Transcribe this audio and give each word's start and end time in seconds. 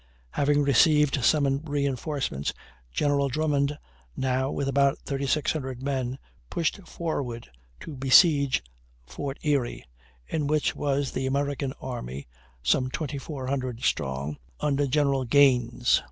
Having 0.31 0.63
received 0.63 1.23
some 1.23 1.45
reinforcements 1.63 2.55
General 2.91 3.27
Drummond, 3.27 3.77
now 4.17 4.49
with 4.49 4.67
about 4.67 4.97
3,600 5.05 5.83
men, 5.83 6.17
pushed 6.49 6.77
forward 6.87 7.51
to 7.81 7.95
besiege 7.95 8.63
Fort 9.05 9.37
Erie, 9.43 9.85
in 10.27 10.47
which 10.47 10.75
was 10.75 11.11
the 11.11 11.27
American 11.27 11.73
army, 11.79 12.27
some 12.63 12.89
2,400 12.89 13.83
strong, 13.83 14.37
under 14.59 14.87
General 14.87 15.23
Gaines. 15.23 15.99